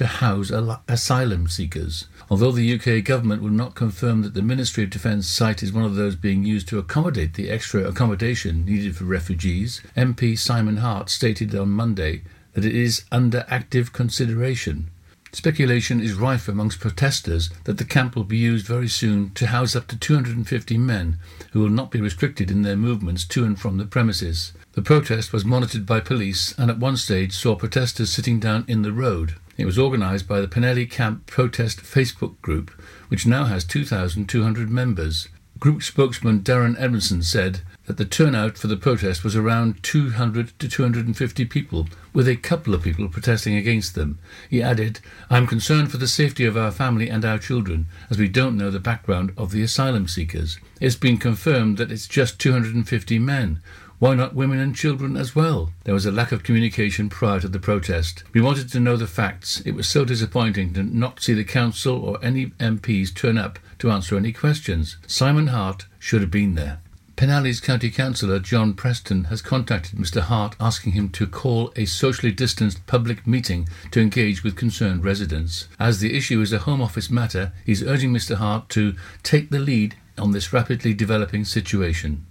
[0.00, 2.06] to house al- asylum seekers.
[2.30, 5.84] Although the UK government will not confirm that the Ministry of Defence site is one
[5.84, 11.10] of those being used to accommodate the extra accommodation needed for refugees, MP Simon Hart
[11.10, 12.22] stated on Monday
[12.54, 14.88] that it is under active consideration.
[15.32, 19.76] Speculation is rife amongst protesters that the camp will be used very soon to house
[19.76, 21.18] up to 250 men
[21.52, 24.54] who will not be restricted in their movements to and from the premises.
[24.72, 28.80] The protest was monitored by police and at one stage saw protesters sitting down in
[28.80, 29.34] the road.
[29.60, 32.70] It was organised by the Penally Camp Protest Facebook group,
[33.08, 35.28] which now has 2,200 members.
[35.58, 40.66] Group spokesman Darren Edmondson said that the turnout for the protest was around 200 to
[40.66, 44.18] 250 people, with a couple of people protesting against them.
[44.48, 48.16] He added, I am concerned for the safety of our family and our children, as
[48.16, 50.58] we don't know the background of the asylum seekers.
[50.80, 53.60] It's been confirmed that it's just 250 men.
[54.00, 55.74] Why not women and children as well?
[55.84, 58.24] There was a lack of communication prior to the protest.
[58.32, 59.60] We wanted to know the facts.
[59.66, 63.90] It was so disappointing to not see the council or any MPs turn up to
[63.90, 64.96] answer any questions.
[65.06, 66.80] Simon Hart should have been there.
[67.16, 72.32] Penally's County Councillor John Preston has contacted Mr Hart asking him to call a socially
[72.32, 75.68] distanced public meeting to engage with concerned residents.
[75.78, 79.58] As the issue is a Home Office matter, he's urging Mr Hart to take the
[79.58, 82.24] lead on this rapidly developing situation.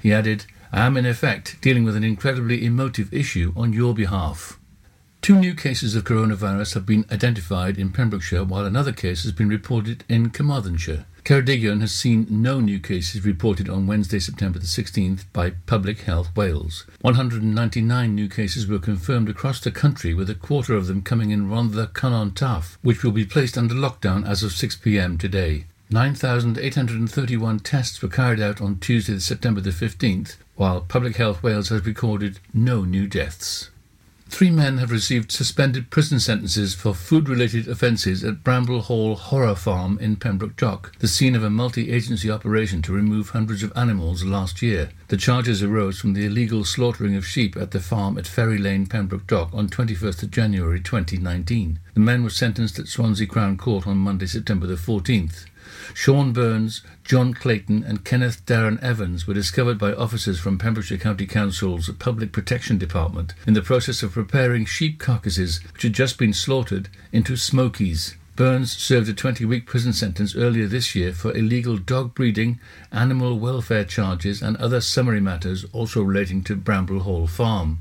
[0.00, 4.58] He added, I am in effect dealing with an incredibly emotive issue on your behalf.
[5.22, 9.48] Two new cases of coronavirus have been identified in Pembrokeshire, while another case has been
[9.48, 11.06] reported in Carmarthenshire.
[11.24, 16.28] Ceredigion has seen no new cases reported on Wednesday, September the 16th by Public Health
[16.36, 16.84] Wales.
[17.00, 21.48] 199 new cases were confirmed across the country, with a quarter of them coming in
[21.48, 25.66] Rhondda Cynon Taf, which will be placed under lockdown as of 6pm today.
[25.88, 31.86] 9,831 tests were carried out on Tuesday, September the 15th, while Public Health Wales has
[31.86, 33.70] recorded no new deaths.
[34.28, 39.54] Three men have received suspended prison sentences for food related offences at Bramble Hall Horror
[39.54, 43.72] Farm in Pembroke Dock, the scene of a multi agency operation to remove hundreds of
[43.76, 44.90] animals last year.
[45.06, 48.86] The charges arose from the illegal slaughtering of sheep at the farm at Ferry Lane,
[48.86, 51.78] Pembroke Dock on 21st of January 2019.
[51.94, 55.46] The men were sentenced at Swansea Crown Court on Monday, September the 14th.
[55.94, 61.26] Sean Burns, John Clayton, and Kenneth Darren Evans were discovered by officers from Pembrokeshire County
[61.26, 66.32] Council's Public Protection Department in the process of preparing sheep carcasses which had just been
[66.32, 68.16] slaughtered into smokies.
[68.36, 72.60] Burns served a 20 week prison sentence earlier this year for illegal dog breeding,
[72.92, 77.80] animal welfare charges, and other summary matters also relating to Bramble Hall Farm.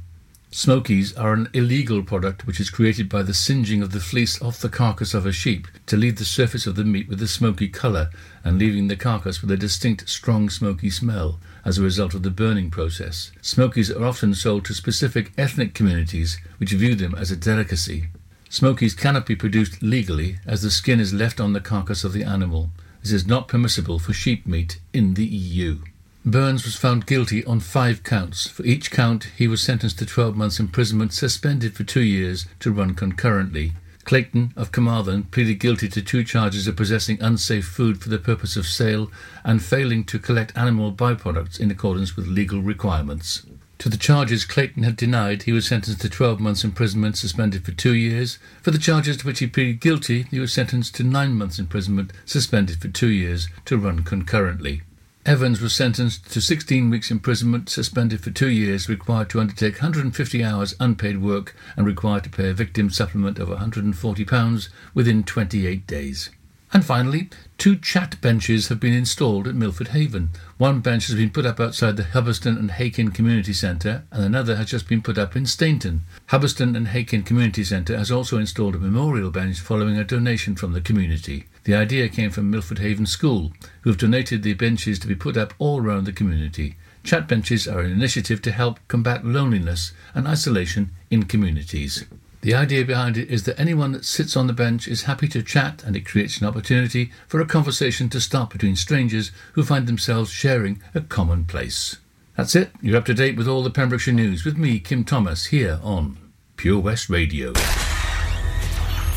[0.57, 4.57] Smokies are an illegal product which is created by the singeing of the fleece off
[4.57, 7.67] the carcass of a sheep to leave the surface of the meat with a smoky
[7.67, 8.09] colour
[8.41, 12.29] and leaving the carcass with a distinct strong smoky smell as a result of the
[12.29, 13.33] burning process.
[13.41, 18.07] Smokies are often sold to specific ethnic communities which view them as a delicacy.
[18.47, 22.23] Smokies cannot be produced legally as the skin is left on the carcass of the
[22.23, 22.69] animal.
[23.01, 25.79] This is not permissible for sheep meat in the EU.
[26.27, 28.47] Burns was found guilty on five counts.
[28.47, 32.71] For each count, he was sentenced to 12 months imprisonment, suspended for two years to
[32.71, 33.73] run concurrently.
[34.05, 38.57] Clayton of Carmarthen pleaded guilty to two charges of possessing unsafe food for the purpose
[38.57, 39.11] of sale
[39.43, 43.43] and failing to collect animal byproducts in accordance with legal requirements.
[43.77, 47.71] To the charges Clayton had denied, he was sentenced to 12 months imprisonment, suspended for
[47.71, 48.39] two years.
[48.63, 52.13] For the charges to which he pleaded guilty, he was sentenced to nine months imprisonment,
[52.25, 54.81] suspended for two years, to run concurrently.
[55.25, 60.43] Evans was sentenced to 16 weeks imprisonment, suspended for two years, required to undertake 150
[60.43, 66.29] hours unpaid work, and required to pay a victim supplement of £140 within 28 days.
[66.71, 70.29] And finally, two chat benches have been installed at Milford Haven.
[70.59, 74.57] One bench has been put up outside the Hubberston and Hakin Community Centre, and another
[74.57, 76.01] has just been put up in Stainton.
[76.29, 80.73] Hubberston and Hakin Community Centre has also installed a memorial bench following a donation from
[80.73, 81.45] the community.
[81.65, 85.35] The idea came from Milford Haven School, who have donated the benches to be put
[85.35, 86.77] up all around the community.
[87.03, 92.05] Chat benches are an initiative to help combat loneliness and isolation in communities.
[92.41, 95.41] The idea behind it is that anyone that sits on the bench is happy to
[95.41, 99.87] chat and it creates an opportunity for a conversation to start between strangers who find
[99.87, 101.97] themselves sharing a common place.
[102.37, 102.69] That's it.
[102.79, 106.17] You're up to date with all the Pembrokeshire news with me, Kim Thomas, here on
[106.57, 107.53] Pure West Radio.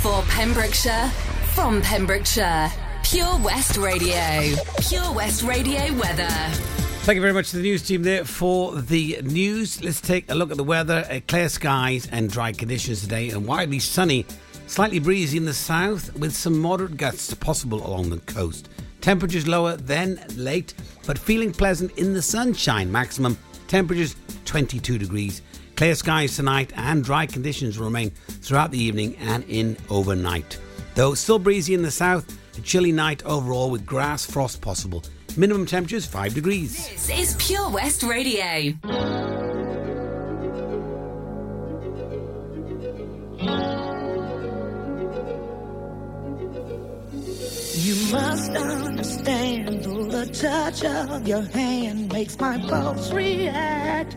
[0.00, 1.08] For Pembrokeshire,
[1.54, 2.70] from Pembrokeshire,
[3.02, 4.54] Pure West Radio.
[4.88, 6.28] Pure West Radio weather.
[7.02, 9.82] Thank you very much to the news team there for the news.
[9.82, 11.04] Let's take a look at the weather.
[11.10, 14.24] Uh, clear skies and dry conditions today, and widely sunny.
[14.68, 18.68] Slightly breezy in the south, with some moderate gusts possible along the coast.
[19.00, 20.74] Temperatures lower than late,
[21.06, 22.92] but feeling pleasant in the sunshine.
[22.92, 23.36] Maximum
[23.66, 25.42] temperatures 22 degrees.
[25.78, 30.58] Clear skies tonight and dry conditions will remain throughout the evening and in overnight.
[30.96, 35.04] Though still breezy in the south, a chilly night overall with grass frost possible.
[35.36, 36.88] Minimum temperatures 5 degrees.
[36.88, 38.74] This is Pure West Radio.
[47.76, 54.16] You must understand, though the touch of your hand makes my pulse react.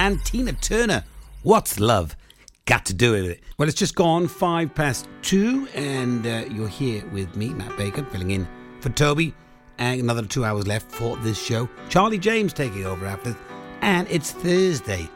[0.00, 1.04] and Tina Turner.
[1.42, 2.16] What's love
[2.64, 3.40] got to do with it?
[3.58, 8.02] Well, it's just gone five past two, and uh, you're here with me, Matt Baker,
[8.04, 8.48] filling in
[8.80, 9.34] for Toby.
[9.76, 11.68] And another two hours left for this show.
[11.90, 13.36] Charlie James taking over after,
[13.82, 15.06] and it's Thursday,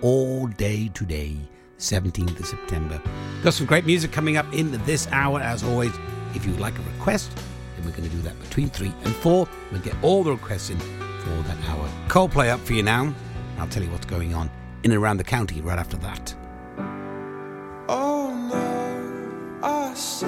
[0.00, 1.36] all day today,
[1.78, 3.00] 17th of September.
[3.44, 5.92] Got some great music coming up in this hour, as always.
[6.34, 7.30] If you'd like a request,
[7.76, 9.46] then we're going to do that between three and four.
[9.70, 11.88] We'll get all the requests in for that hour.
[12.08, 13.14] Coldplay up for you now.
[13.62, 14.50] I'll tell you what's going on
[14.82, 16.34] in and around the county right after that.
[17.88, 20.26] Oh no, I see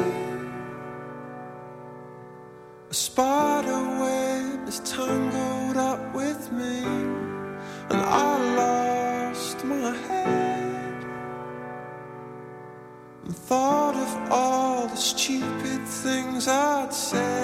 [2.91, 6.79] a spider web is tangled up with me,
[7.91, 11.05] and I lost my head
[13.25, 17.44] and thought of all the stupid things I'd said.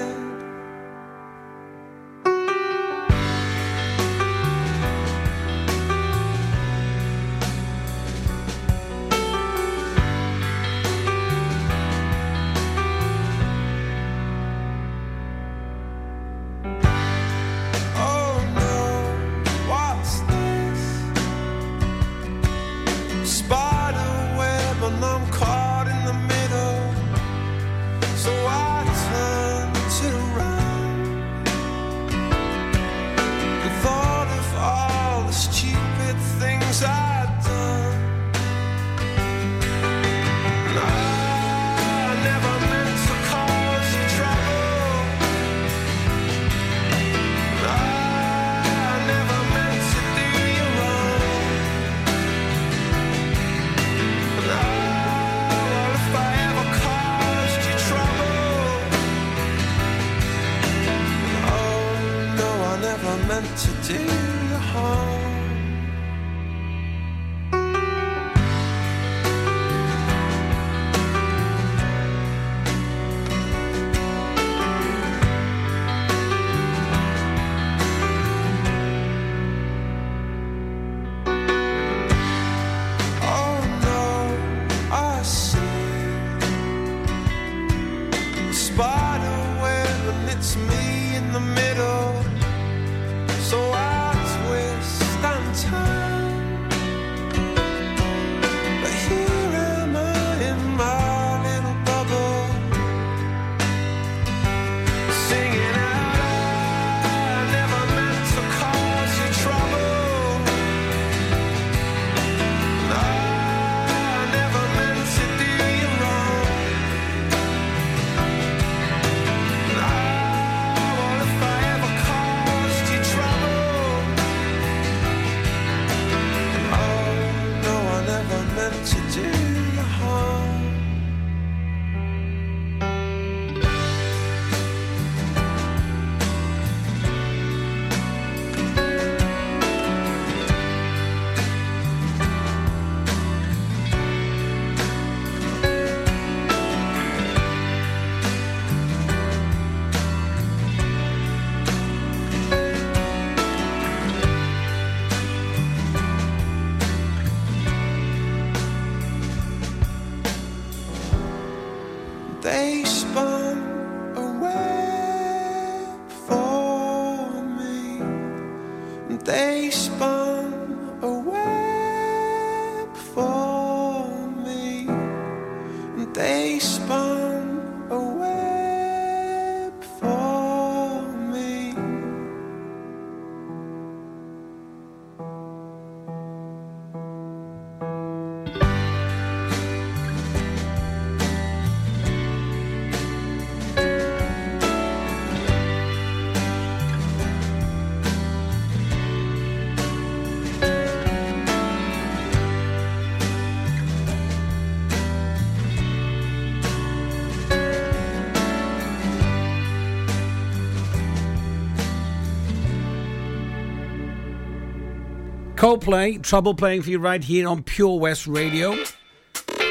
[215.70, 218.76] Coldplay, Trouble playing for you right here on Pure West Radio.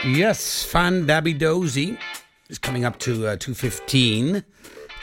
[0.05, 1.99] Yes, Fan Dabby Dozy
[2.47, 4.41] is coming up to uh, 2.15.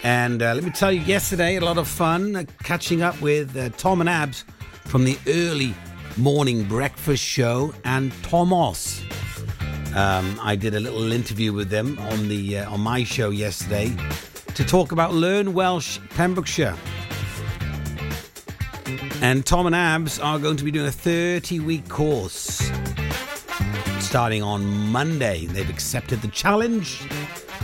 [0.03, 3.55] And uh, let me tell you, yesterday, a lot of fun uh, catching up with
[3.59, 4.47] uh, Tom and Abs
[4.87, 5.75] from the early
[6.17, 9.03] morning breakfast show and Thomas.
[9.95, 13.95] Um, I did a little interview with them on the uh, on my show yesterday
[14.55, 16.75] to talk about Learn Welsh Pembrokeshire.
[19.29, 22.71] And Tom and Abs are going to be doing a 30 week course
[23.99, 25.47] starting on Monday.
[25.47, 27.03] They've accepted the challenge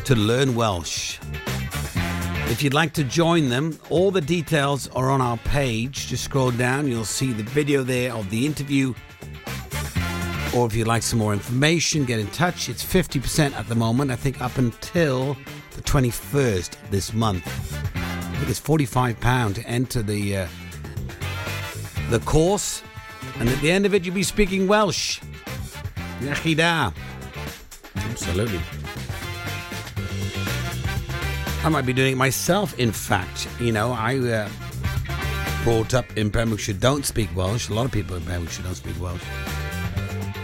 [0.04, 1.20] to learn Welsh.
[2.50, 6.08] If you'd like to join them, all the details are on our page.
[6.08, 8.92] Just scroll down, you'll see the video there of the interview.
[10.56, 12.68] Or if you'd like some more information, get in touch.
[12.70, 15.36] It's 50% at the moment, I think up until
[15.76, 17.46] the 21st this month.
[17.94, 20.38] I think it's £45 to enter the.
[20.38, 20.48] Uh,
[22.12, 22.82] the course,
[23.38, 25.18] and at the end of it, you'll be speaking Welsh.
[26.20, 26.92] Iechyd.
[27.96, 28.60] Absolutely.
[31.64, 33.48] I might be doing it myself, in fact.
[33.58, 34.48] You know, I uh,
[35.64, 37.70] brought up in Pembrokeshire, don't speak Welsh.
[37.70, 39.22] A lot of people in Pembrokeshire don't speak Welsh.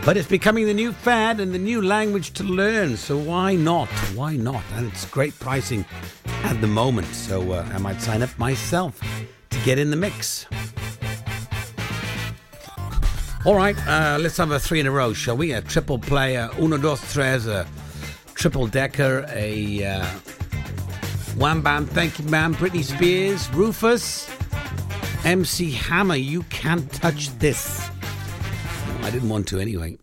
[0.07, 3.89] But it's becoming the new fad and the new language to learn, so why not?
[4.15, 4.63] Why not?
[4.75, 5.85] And it's great pricing
[6.45, 8.99] at the moment, so uh, I might sign up myself
[9.51, 10.47] to get in the mix.
[13.45, 15.53] All right, uh, let's have a three in a row, shall we?
[15.53, 17.67] A triple play, a uno, dos, tres, a
[18.35, 20.07] triple decker, a uh,
[21.37, 24.29] wham bam, thank you, ma'am, Britney Spears, Rufus,
[25.25, 26.17] MC Hammer.
[26.17, 27.89] You can't touch this.
[28.89, 29.99] Well, I didn't want to anyway.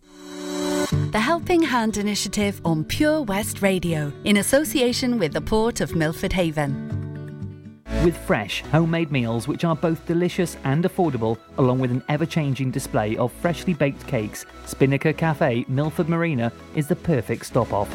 [1.12, 6.34] The Helping Hand Initiative on Pure West Radio in association with the Port of Milford
[6.34, 7.04] Haven.
[8.03, 12.69] With fresh, homemade meals which are both delicious and affordable, along with an ever changing
[12.69, 17.89] display of freshly baked cakes, Spinnaker Cafe, Milford Marina is the perfect stop off.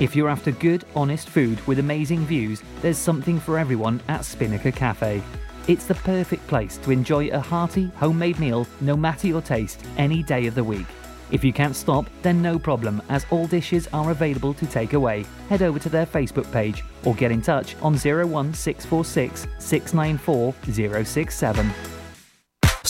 [0.00, 4.72] If you're after good, honest food with amazing views, there's something for everyone at Spinnaker
[4.72, 5.22] Cafe.
[5.68, 10.22] It's the perfect place to enjoy a hearty, homemade meal, no matter your taste, any
[10.22, 10.86] day of the week.
[11.30, 15.24] If you can't stop, then no problem, as all dishes are available to take away.
[15.48, 21.99] Head over to their Facebook page or get in touch on 01646 694 067.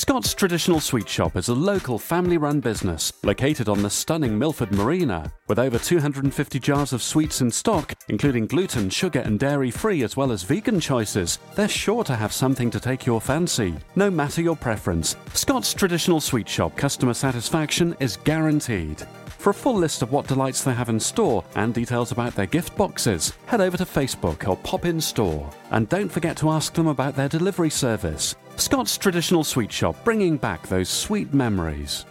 [0.01, 4.73] Scott's Traditional Sweet Shop is a local family run business located on the stunning Milford
[4.73, 5.31] Marina.
[5.47, 10.17] With over 250 jars of sweets in stock, including gluten, sugar, and dairy free, as
[10.17, 14.41] well as vegan choices, they're sure to have something to take your fancy, no matter
[14.41, 15.17] your preference.
[15.35, 19.07] Scott's Traditional Sweet Shop customer satisfaction is guaranteed.
[19.27, 22.47] For a full list of what delights they have in store and details about their
[22.47, 25.51] gift boxes, head over to Facebook or pop in store.
[25.71, 28.35] And don't forget to ask them about their delivery service.
[28.61, 32.05] Scott's Traditional Sweet Shop, bringing back those sweet memories.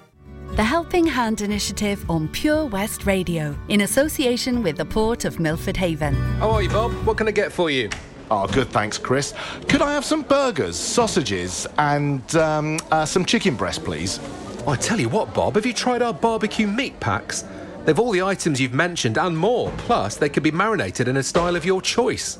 [0.56, 5.78] The Helping Hand Initiative on Pure West Radio in association with the Port of Milford
[5.78, 6.16] Haven.
[6.40, 6.92] How are you, Bob?
[7.06, 7.90] What can I get for you?
[8.32, 9.34] Oh, good, thanks, Chris.
[9.68, 14.20] Could I have some burgers, sausages, and um, uh, some chicken breast, please?
[14.68, 17.46] I tell you what, Bob, have you tried our barbecue meat packs?
[17.86, 19.72] They've all the items you've mentioned and more.
[19.78, 22.40] Plus, they can be marinated in a style of your choice.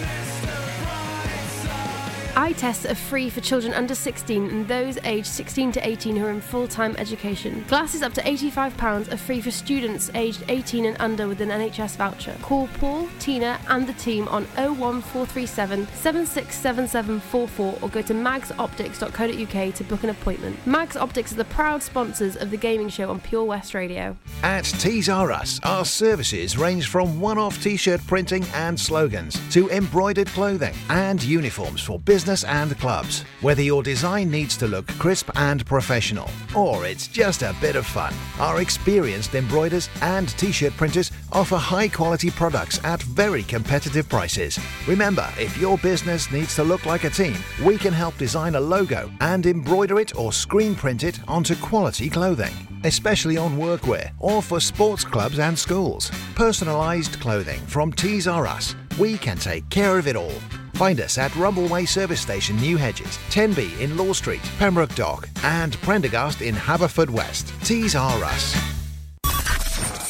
[2.41, 6.25] Eye tests are free for children under 16 and those aged 16 to 18 who
[6.25, 7.63] are in full time education.
[7.67, 11.97] Glasses up to £85 are free for students aged 18 and under with an NHS
[11.97, 12.35] voucher.
[12.41, 20.03] Call Paul, Tina, and the team on 01437 767744 or go to magsoptics.co.uk to book
[20.03, 20.65] an appointment.
[20.65, 24.17] Mags Optics are the proud sponsors of the gaming show on Pure West Radio.
[24.41, 29.39] At Tees R Us, our services range from one off t shirt printing and slogans
[29.51, 33.23] to embroidered clothing and uniforms for business and clubs.
[33.41, 37.85] Whether your design needs to look crisp and professional or it's just a bit of
[37.85, 44.07] fun, our experienced embroiders and t shirt printers offer high quality products at very competitive
[44.07, 44.57] prices.
[44.87, 48.61] Remember, if your business needs to look like a team, we can help design a
[48.61, 54.41] logo and embroider it or screen print it onto quality clothing especially on workwear or
[54.41, 56.09] for sports clubs and schools.
[56.33, 58.75] Personalised clothing from Tees R Us.
[58.97, 60.33] We can take care of it all.
[60.81, 65.79] Find us at Rumbleway Service Station, New Hedges, 10B in Law Street, Pembroke Dock, and
[65.83, 67.53] Prendergast in Haverfordwest.
[67.63, 68.55] Tees R Us.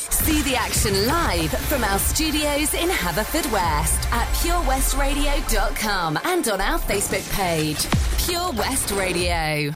[0.09, 7.29] See the action live from our studios in Haverfordwest at purewestradio.com and on our Facebook
[7.33, 7.85] page,
[8.25, 9.73] Pure West Radio.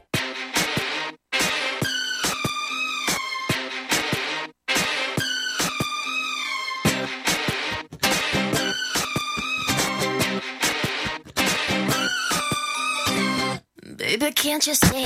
[14.18, 15.06] Baby, can't you see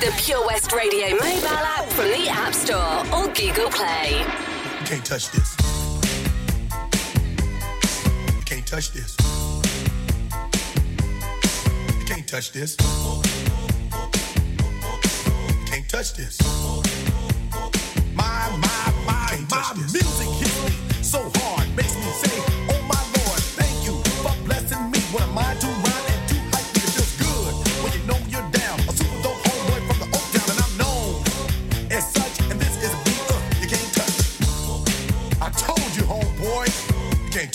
[0.00, 4.20] The Pure West Radio mobile app from the App Store or Google Play.
[4.20, 5.54] You can't touch this.
[8.34, 9.14] You can't touch this.
[11.98, 12.76] You can't touch this.
[12.80, 13.22] You
[15.66, 16.40] can't touch this.
[18.14, 20.79] My, my, my, my music hits me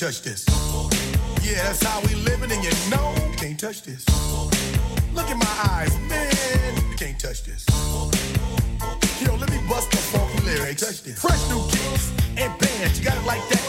[0.06, 0.46] touch this.
[1.42, 4.06] Yeah, that's how we living, and you know you can't touch this.
[5.16, 7.66] Look in my eyes, man, you can't touch this.
[9.20, 11.02] Yo, let me bust the funky lyrics.
[11.20, 13.65] Fresh new kicks and bands, you got it like that.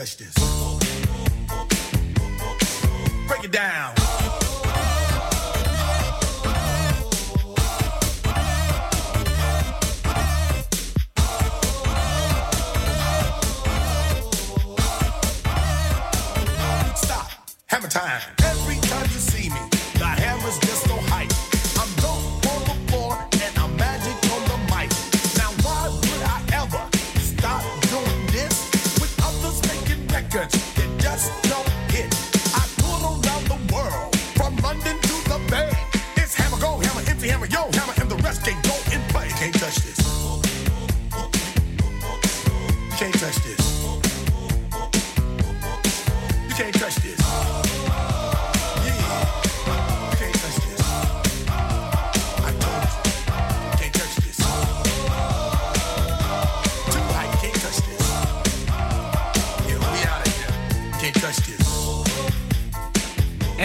[0.00, 0.39] Touch this.
[30.32, 31.49] Records that just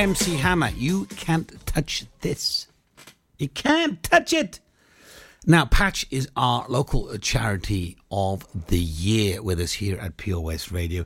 [0.05, 2.67] MC Hammer, you can't touch this.
[3.39, 4.59] You can't touch it.
[5.47, 10.71] Now, Patch is our local charity of the year with us here at Pure West
[10.71, 11.05] Radio.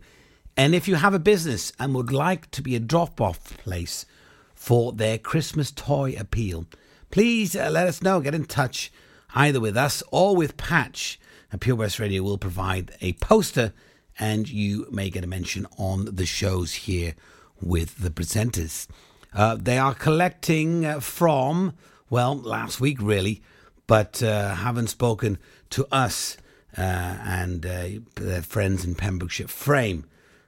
[0.58, 4.06] And if you have a business and would like to be a drop off place
[4.54, 6.66] for their Christmas toy appeal,
[7.10, 8.20] please uh, let us know.
[8.20, 8.92] Get in touch
[9.34, 11.18] either with us or with Patch.
[11.54, 13.72] And Pure West Radio will provide a poster
[14.20, 17.16] and you may get a mention on the shows here
[17.62, 18.88] with the presenters.
[19.34, 21.74] Uh, they are collecting uh, from,
[22.10, 23.42] well, last week really,
[23.88, 25.38] but uh, haven't spoken
[25.70, 26.38] to us
[26.78, 29.48] uh, and uh, their friends in Pembrokeshire.
[29.48, 30.06] Frame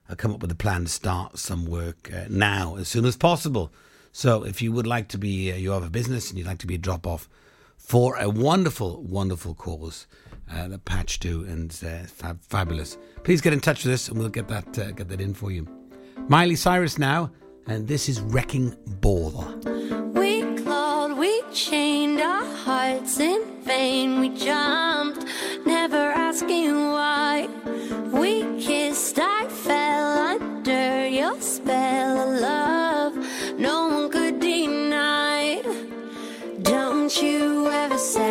[0.09, 3.71] uh, come up with a plan to start some work now as soon as possible.
[4.11, 6.67] So if you would like to be, you have a business and you'd like to
[6.67, 7.29] be a drop off
[7.77, 10.07] for a wonderful, wonderful cause
[10.51, 12.97] uh, that Patch do and uh, fab- fabulous.
[13.23, 15.51] Please get in touch with us, and we'll get that uh, get that in for
[15.51, 15.80] you.
[16.27, 17.31] Miley Cyrus now,
[17.67, 19.45] and this is Wrecking Ball.
[20.13, 25.25] We clawed, we chained our hearts in vain, we jumped,
[25.65, 27.49] never asking why.
[28.13, 35.61] We kissed, I fell under your spell of love, no one could deny.
[36.61, 38.30] Don't you ever say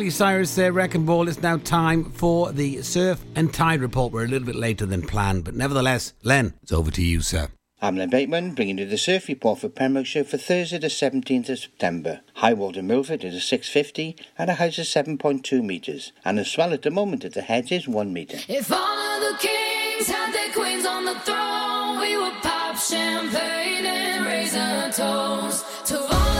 [0.00, 1.28] Miley Cyrus there, Wrecking Ball.
[1.28, 4.14] It's now time for the Surf and Tide Report.
[4.14, 7.48] We're a little bit later than planned, but nevertheless, Len, it's over to you, sir.
[7.82, 11.58] I'm Len Bateman, bringing you the surf report for Pembrokeshire for Thursday the 17th of
[11.58, 12.22] September.
[12.36, 16.72] High water Milford is a 650 and a height of 7.2 metres, and the swell
[16.72, 18.38] at the moment at the head is 1 metre.
[18.48, 23.84] If all of the kings had their queens on the throne, we would pop champagne
[23.84, 26.39] and raise a toast to all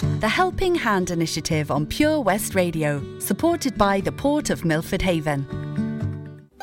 [0.00, 5.46] The Helping Hand Initiative on Pure West Radio, supported by the Port of Milford Haven.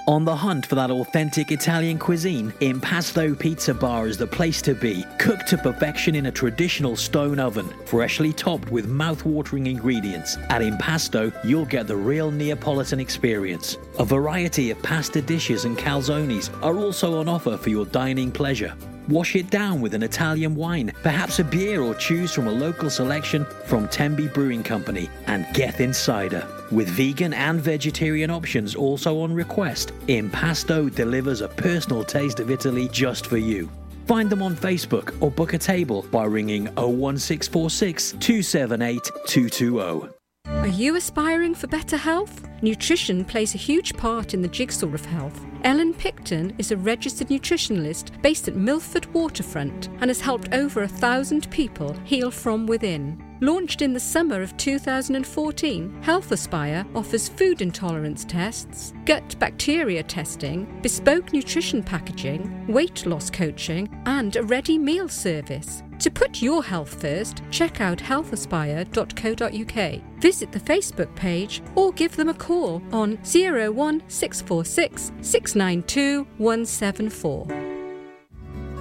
[0.07, 4.75] On the hunt for that authentic Italian cuisine, Impasto Pizza Bar is the place to
[4.75, 5.05] be.
[5.17, 10.37] Cooked to perfection in a traditional stone oven, freshly topped with mouth-watering ingredients.
[10.49, 13.77] At Impasto, you'll get the real Neapolitan experience.
[13.97, 18.75] A variety of pasta dishes and calzones are also on offer for your dining pleasure.
[19.09, 22.89] Wash it down with an Italian wine, perhaps a beer, or choose from a local
[22.89, 26.47] selection from Tenby Brewing Company and Gethin Insider.
[26.71, 32.89] With vegan and vegetarian options also on request, Impasto delivers a personal taste of Italy
[32.91, 33.69] just for you.
[34.07, 40.09] Find them on Facebook or book a table by ringing 01646 278 220.
[40.47, 42.47] Are you aspiring for better health?
[42.63, 45.37] Nutrition plays a huge part in the jigsaw of health.
[45.65, 50.87] Ellen Picton is a registered nutritionalist based at Milford Waterfront and has helped over a
[50.87, 53.21] thousand people heal from within.
[53.41, 60.79] Launched in the summer of 2014, Health Aspire offers food intolerance tests, gut bacteria testing,
[60.81, 65.83] bespoke nutrition packaging, weight loss coaching, and a ready meal service.
[66.03, 70.21] To put your health first, check out healthaspire.co.uk.
[70.21, 77.45] Visit the Facebook page or give them a call on 01646 692 174.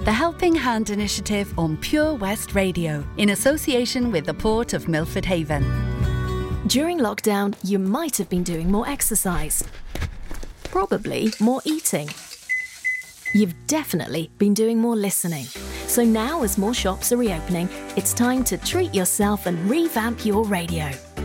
[0.03, 5.23] The Helping Hand Initiative on Pure West Radio, in association with the Port of Milford
[5.23, 5.63] Haven.
[6.67, 9.63] During lockdown, you might have been doing more exercise.
[10.65, 12.09] Probably more eating.
[13.33, 15.45] You've definitely been doing more listening.
[15.87, 20.43] So now, as more shops are reopening, it's time to treat yourself and revamp your
[20.45, 20.91] radio.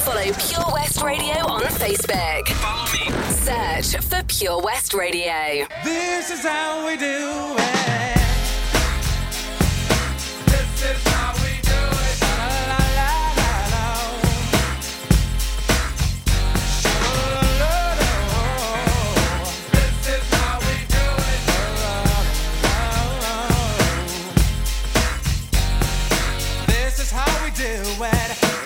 [0.00, 2.48] Follow Pure West Radio on Facebook.
[2.48, 3.82] Follow me.
[3.82, 5.66] Search for Pure West Radio.
[5.84, 8.19] This is how we do it.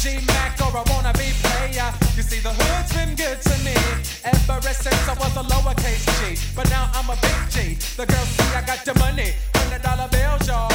[0.00, 1.92] G Mac or a wannabe player.
[2.16, 3.76] You see, the hood's been good to me
[4.24, 6.40] ever since I was a lowercase G.
[6.56, 7.74] But now I'm a big G.
[7.98, 10.70] The girls see I got the money, hundred dollar bills, y'all.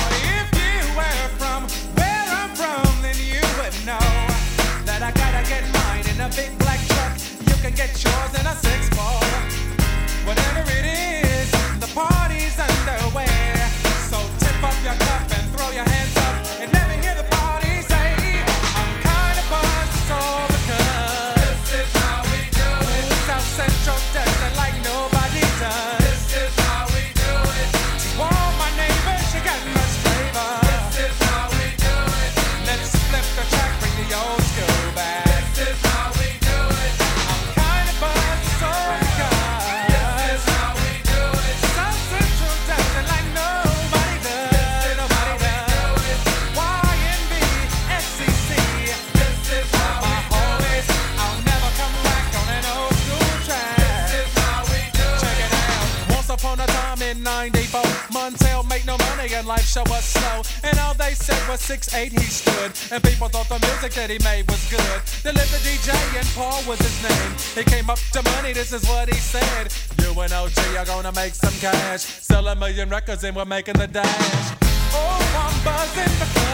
[68.75, 69.73] is what he said.
[70.01, 72.01] You and OG are gonna make some cash.
[72.01, 74.57] Sell a million records and we're making the dash.
[74.93, 76.44] Oh, I'm buzzing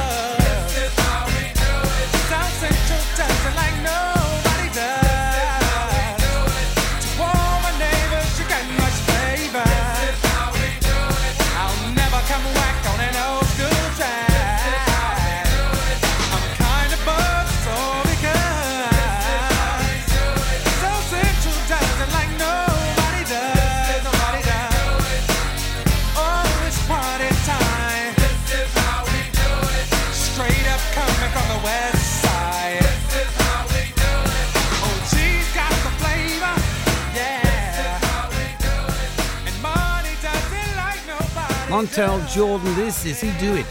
[41.71, 42.75] Montel Jordan.
[42.75, 43.65] This is He Do It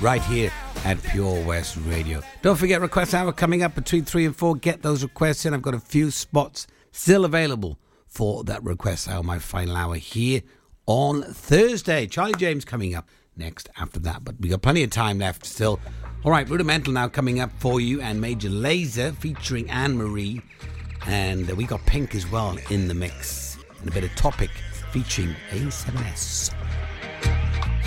[0.00, 0.52] right here
[0.84, 2.22] at Pure West Radio.
[2.42, 4.54] Don't forget, request hour coming up between 3 and 4.
[4.54, 5.52] Get those requests in.
[5.52, 7.76] I've got a few spots still available
[8.06, 10.42] for that request hour, my final hour here
[10.86, 12.06] on Thursday.
[12.06, 15.80] Charlie James coming up next after that, but we got plenty of time left still.
[16.22, 20.40] All right, Rudimental now coming up for you, and Major Lazer featuring Anne Marie,
[21.08, 24.50] and we got Pink as well in the mix, and a bit of Topic
[24.92, 26.59] featuring A7S.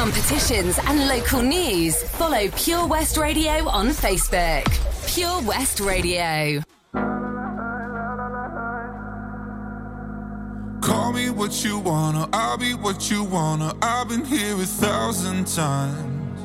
[0.00, 4.64] Competitions and local news, follow Pure West Radio on Facebook.
[5.14, 6.62] Pure West Radio.
[10.80, 13.74] Call me what you wanna, I'll be what you wanna.
[13.82, 16.40] I've been here a thousand times.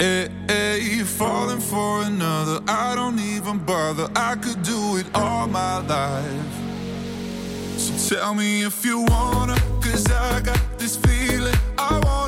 [0.00, 4.08] Eh, eh, hey, hey, falling for another, I don't even bother.
[4.16, 6.54] I could do it all my life.
[7.76, 11.54] So tell me if you wanna, cause I got this feeling.
[11.76, 12.27] I wanna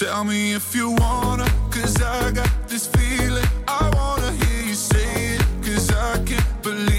[0.00, 3.44] Tell me if you wanna, cause I got this feeling.
[3.68, 6.89] I wanna hear you say it, cause I can't believe